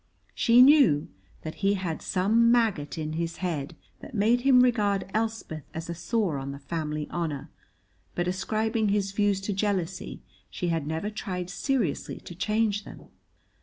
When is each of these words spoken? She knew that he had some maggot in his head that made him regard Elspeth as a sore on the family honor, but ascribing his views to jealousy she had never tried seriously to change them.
She 0.33 0.63
knew 0.63 1.09
that 1.43 1.53
he 1.61 1.75
had 1.75 2.01
some 2.01 2.51
maggot 2.51 2.97
in 2.97 3.13
his 3.13 3.37
head 3.37 3.75
that 3.99 4.15
made 4.15 4.41
him 4.41 4.61
regard 4.61 5.05
Elspeth 5.13 5.61
as 5.75 5.91
a 5.91 5.93
sore 5.93 6.39
on 6.39 6.51
the 6.51 6.57
family 6.57 7.05
honor, 7.11 7.51
but 8.15 8.27
ascribing 8.27 8.89
his 8.89 9.11
views 9.11 9.39
to 9.41 9.53
jealousy 9.53 10.23
she 10.49 10.69
had 10.69 10.87
never 10.87 11.11
tried 11.11 11.51
seriously 11.51 12.19
to 12.21 12.33
change 12.33 12.83
them. 12.83 13.09